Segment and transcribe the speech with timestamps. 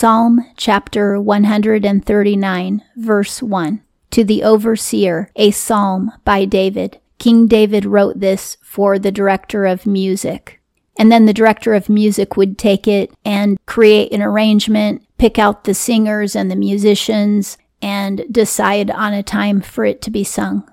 [0.00, 3.82] Psalm chapter 139, verse 1.
[4.12, 6.98] To the overseer, a psalm by David.
[7.18, 10.58] King David wrote this for the director of music.
[10.98, 15.64] And then the director of music would take it and create an arrangement, pick out
[15.64, 20.66] the singers and the musicians, and decide on a time for it to be sung.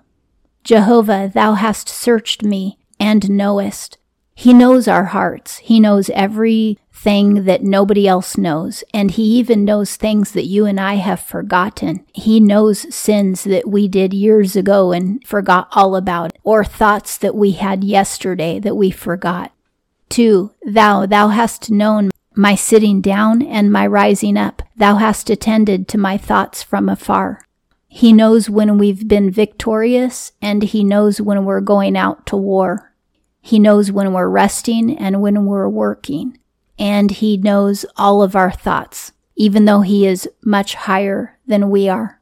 [0.63, 3.97] Jehovah, thou hast searched me and knowest.
[4.33, 5.57] He knows our hearts.
[5.57, 6.09] He knows
[6.97, 8.83] everything that nobody else knows.
[8.93, 12.05] And He even knows things that you and I have forgotten.
[12.13, 17.35] He knows sins that we did years ago and forgot all about, or thoughts that
[17.35, 19.51] we had yesterday that we forgot.
[20.09, 24.61] Two, thou, thou hast known my sitting down and my rising up.
[24.75, 27.45] Thou hast attended to my thoughts from afar.
[27.87, 32.93] He knows when we've been victorious and he knows when we're going out to war.
[33.41, 36.37] He knows when we're resting and when we're working.
[36.79, 41.89] And He knows all of our thoughts, even though He is much higher than we
[41.89, 42.21] are.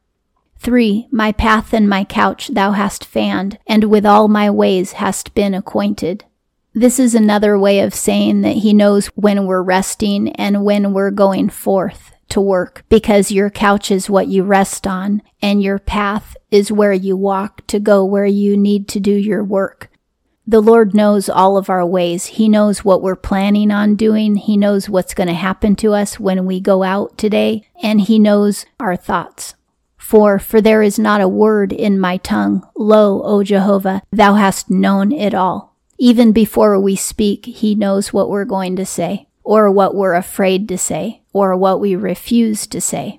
[0.59, 1.07] 3.
[1.11, 5.53] My path and my couch thou hast fanned, and with all my ways hast been
[5.53, 6.25] acquainted.
[6.73, 11.11] This is another way of saying that He knows when we're resting and when we're
[11.11, 16.35] going forth to work, because your couch is what you rest on, and your path
[16.49, 19.89] is where you walk to go where you need to do your work.
[20.47, 22.27] The Lord knows all of our ways.
[22.27, 24.35] He knows what we're planning on doing.
[24.35, 28.19] He knows what's going to happen to us when we go out today, and He
[28.19, 29.55] knows our thoughts.
[29.97, 32.63] For, for there is not a word in my tongue.
[32.75, 35.75] Lo, O Jehovah, thou hast known it all.
[35.97, 40.69] Even before we speak, He knows what we're going to say, or what we're afraid
[40.69, 43.17] to say, or what we refuse to say.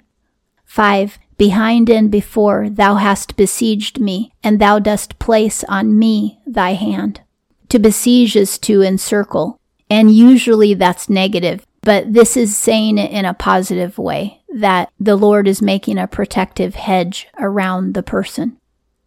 [0.65, 1.19] 5.
[1.39, 7.21] Behind and before thou hast besieged me, and thou dost place on me thy hand.
[7.69, 13.25] To besiege is to encircle, and usually that's negative, but this is saying it in
[13.25, 18.57] a positive way, that the Lord is making a protective hedge around the person.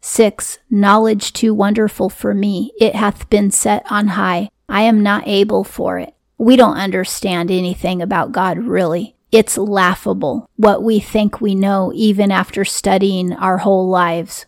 [0.01, 0.59] 6.
[0.69, 4.49] Knowledge too wonderful for me, it hath been set on high.
[4.69, 6.13] I am not able for it.
[6.37, 9.15] We don't understand anything about God really.
[9.31, 14.45] It's laughable what we think we know even after studying our whole lives.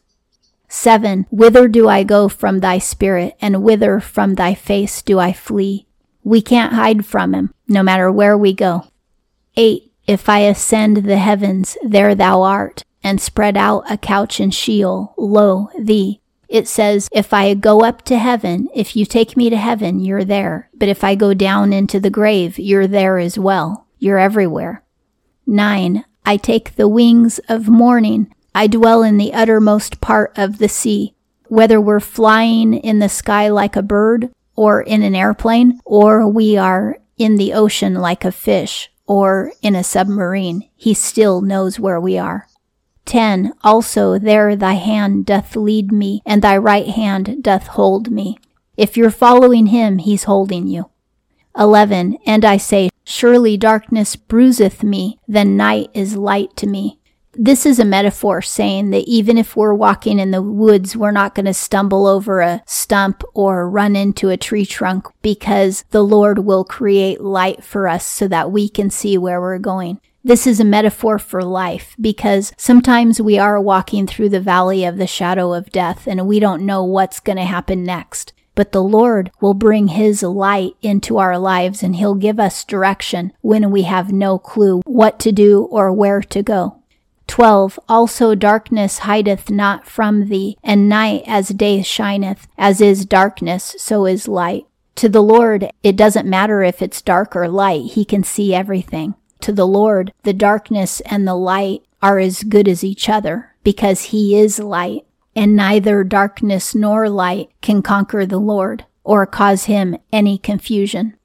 [0.69, 1.27] 7.
[1.29, 5.85] Whither do I go from thy spirit, and whither from thy face do I flee?
[6.23, 8.85] We can't hide from him, no matter where we go.
[9.57, 9.91] 8.
[10.07, 15.13] If I ascend the heavens, there thou art, and spread out a couch in Sheol,
[15.17, 16.21] lo, thee.
[16.47, 20.25] It says, if I go up to heaven, if you take me to heaven, you're
[20.25, 20.69] there.
[20.73, 23.87] But if I go down into the grave, you're there as well.
[24.01, 24.83] You're everywhere.
[25.45, 26.05] 9.
[26.25, 28.33] I take the wings of morning.
[28.55, 31.13] I dwell in the uttermost part of the sea.
[31.49, 36.57] Whether we're flying in the sky like a bird, or in an airplane, or we
[36.57, 41.99] are in the ocean like a fish, or in a submarine, he still knows where
[41.99, 42.47] we are.
[43.05, 43.53] 10.
[43.63, 48.39] Also there thy hand doth lead me, and thy right hand doth hold me.
[48.75, 50.89] If you're following him, he's holding you.
[51.55, 52.17] 11.
[52.25, 56.99] And I say, Surely darkness bruiseth me, then night is light to me.
[57.33, 61.33] This is a metaphor saying that even if we're walking in the woods, we're not
[61.33, 66.39] going to stumble over a stump or run into a tree trunk because the Lord
[66.39, 70.01] will create light for us so that we can see where we're going.
[70.23, 74.97] This is a metaphor for life because sometimes we are walking through the valley of
[74.97, 78.83] the shadow of death and we don't know what's going to happen next but the
[78.83, 83.83] Lord will bring His light into our lives and He'll give us direction when we
[83.83, 86.77] have no clue what to do or where to go.
[87.27, 87.79] 12.
[87.87, 94.05] Also darkness hideth not from thee, and night as day shineth, as is darkness, so
[94.05, 94.65] is light.
[94.95, 99.15] To the Lord, it doesn't matter if it's dark or light, He can see everything.
[99.41, 104.05] To the Lord, the darkness and the light are as good as each other, because
[104.05, 105.05] He is light
[105.35, 111.15] and neither darkness nor light can conquer the Lord or cause him any confusion.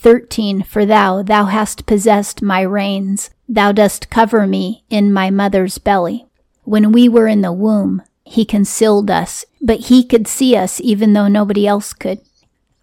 [0.00, 0.62] 13.
[0.62, 3.30] For thou, thou hast possessed my reins.
[3.48, 6.26] Thou dost cover me in my mother's belly.
[6.64, 11.12] When we were in the womb, he concealed us, but he could see us even
[11.12, 12.20] though nobody else could.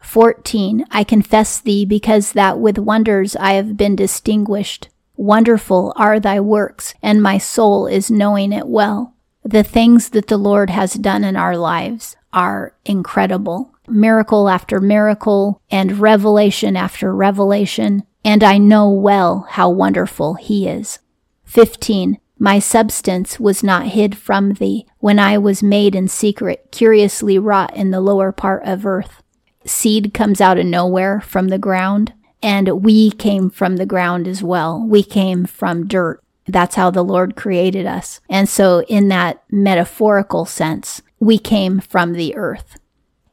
[0.02, 0.86] 14.
[0.90, 4.90] I confess thee because that with wonders I have been distinguished.
[5.16, 9.11] Wonderful are thy works, and my soul is knowing it well.
[9.44, 13.74] The things that the Lord has done in our lives are incredible.
[13.88, 18.04] Miracle after miracle and revelation after revelation.
[18.24, 21.00] And I know well how wonderful he is.
[21.46, 22.20] 15.
[22.38, 27.76] My substance was not hid from thee when I was made in secret, curiously wrought
[27.76, 29.22] in the lower part of earth.
[29.66, 34.42] Seed comes out of nowhere from the ground, And we came from the ground as
[34.42, 34.84] well.
[34.84, 36.24] We came from dirt.
[36.48, 38.20] That's how the Lord created us.
[38.30, 42.78] And so, in that metaphorical sense, we came from the earth.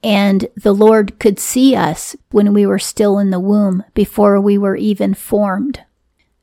[0.03, 4.57] And the Lord could see us when we were still in the womb before we
[4.57, 5.83] were even formed.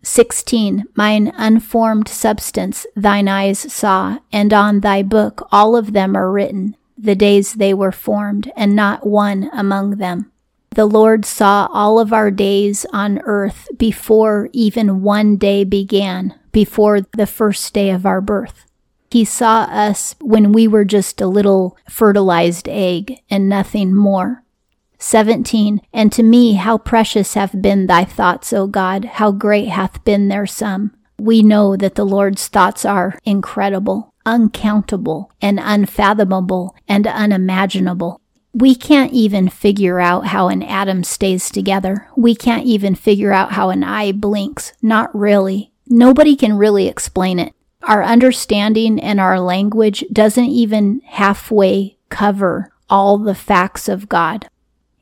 [0.04, 0.86] 16.
[0.96, 6.76] Mine unformed substance thine eyes saw, and on thy book all of them are written,
[6.98, 10.32] the days they were formed, and not one among them.
[10.76, 17.00] The Lord saw all of our days on earth before even one day began, before
[17.16, 18.66] the first day of our birth.
[19.10, 24.44] He saw us when we were just a little fertilized egg and nothing more.
[25.00, 25.80] 17.
[25.94, 30.28] And to me, how precious have been thy thoughts, O God, how great hath been
[30.28, 30.94] their sum.
[31.18, 38.20] We know that the Lord's thoughts are incredible, uncountable, and unfathomable, and unimaginable.
[38.58, 42.08] We can't even figure out how an atom stays together.
[42.16, 44.72] We can't even figure out how an eye blinks.
[44.82, 45.74] Not really.
[45.88, 47.54] Nobody can really explain it.
[47.84, 54.48] Our understanding and our language doesn't even halfway cover all the facts of God.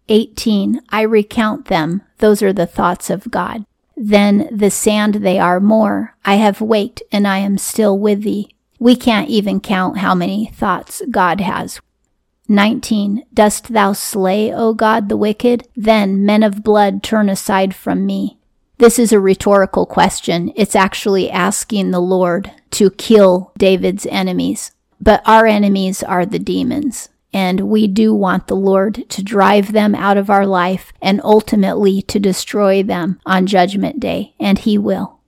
[0.09, 0.81] 18.
[0.89, 2.01] I recount them.
[2.17, 3.67] Those are the thoughts of God.
[3.95, 6.15] Then the sand they are more.
[6.25, 8.49] I have waked and I am still with thee.
[8.79, 11.79] We can't even count how many thoughts God has.
[12.47, 13.25] 19.
[13.33, 15.67] Dost thou slay, O God, the wicked?
[15.75, 18.37] Then, men of blood, turn aside from me.
[18.77, 20.51] This is a rhetorical question.
[20.55, 24.71] It's actually asking the Lord to kill David's enemies.
[24.99, 29.95] But our enemies are the demons and we do want the Lord to drive them
[29.95, 35.19] out of our life and ultimately to destroy them on Judgment Day, and He will.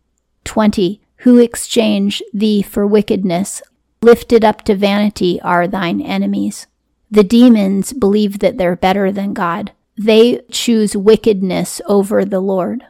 [0.43, 1.01] 20.
[1.19, 3.63] Who exchange thee for wickedness,
[4.03, 6.67] lifted up to vanity are thine enemies.
[7.15, 9.71] The demons believe that they're better than God.
[9.97, 12.83] They choose wickedness over the Lord.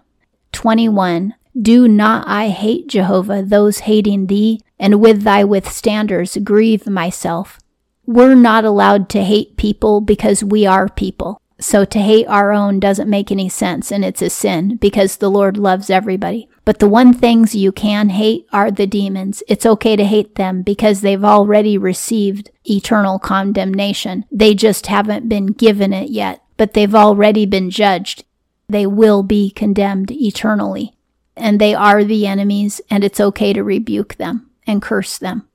[0.51, 1.35] 21.
[1.61, 7.59] Do not I hate Jehovah, those hating thee, and with thy withstanders grieve myself
[8.05, 11.41] we're not allowed to hate people because we are people.
[11.59, 15.31] So to hate our own doesn't make any sense and it's a sin because the
[15.31, 16.49] Lord loves everybody.
[16.65, 19.41] But the one things you can hate are the demons.
[19.47, 24.25] It's okay to hate them because they've already received eternal condemnation.
[24.31, 28.25] They just haven't been given it yet, but they've already been judged.
[28.67, 30.97] They will be condemned eternally.
[31.37, 35.47] And they are the enemies and it's okay to rebuke them and curse them.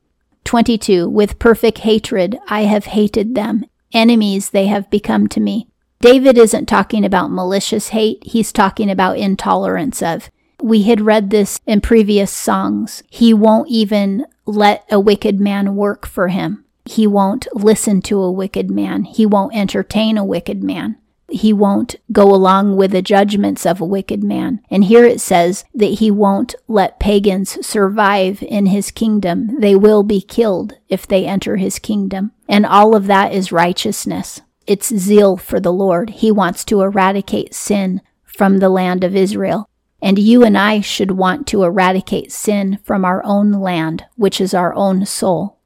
[0.45, 1.09] 22.
[1.09, 3.65] With perfect hatred I have hated them.
[3.93, 5.70] Enemies they have become to me.
[6.01, 10.31] David isn't talking about malicious hate, he's talking about intolerance of.
[10.63, 13.03] We had read this in previous songs.
[13.09, 16.65] He won't even let a wicked man work for him.
[16.85, 19.05] He won't listen to a wicked man.
[19.05, 20.97] He won't entertain a wicked man
[21.31, 24.61] he won't go along with the judgments of a wicked man.
[24.71, 29.61] And here it says that he won't let pagans survive in his kingdom.
[29.61, 32.33] They will be killed if they enter his kingdom.
[32.49, 34.41] And all of that is righteousness.
[34.71, 36.11] It's zeal for the Lord.
[36.11, 39.69] He wants to eradicate sin from the land of Israel.
[40.01, 44.55] And you and I should want to eradicate sin from our own land, which is
[44.55, 45.59] our own soul.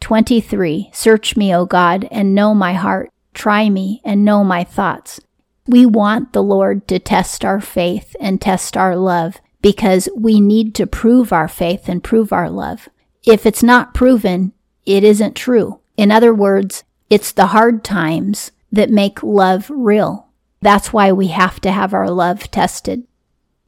[0.00, 0.88] 23.
[0.94, 5.20] Search me, O God, and know my heart Try me and know my thoughts.
[5.68, 10.74] We want the Lord to test our faith and test our love because we need
[10.74, 12.88] to prove our faith and prove our love.
[13.24, 15.78] If it's not proven, it isn't true.
[15.96, 20.28] In other words, it's the hard times that make love real.
[20.60, 23.06] That's why we have to have our love tested.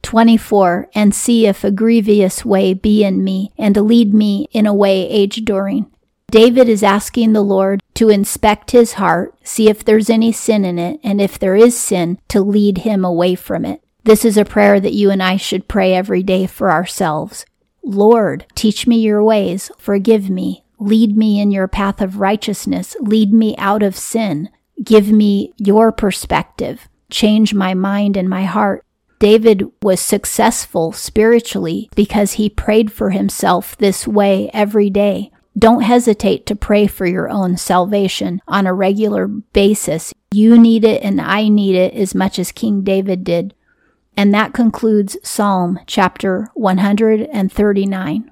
[0.03, 0.89] 24.
[0.93, 5.07] And see if a grievous way be in me, and lead me in a way
[5.07, 5.91] age during.
[6.29, 10.79] David is asking the Lord to inspect his heart, see if there's any sin in
[10.79, 13.83] it, and if there is sin, to lead him away from it.
[14.03, 17.45] This is a prayer that you and I should pray every day for ourselves.
[17.83, 23.31] Lord, teach me your ways, forgive me, lead me in your path of righteousness, lead
[23.31, 24.49] me out of sin,
[24.83, 28.83] give me your perspective, change my mind and my heart.
[29.19, 35.31] David was successful spiritually because he prayed for himself this way every day.
[35.57, 40.13] Don't hesitate to pray for your own salvation on a regular basis.
[40.31, 43.53] You need it and I need it as much as King David did.
[44.17, 48.31] And that concludes Psalm chapter 139.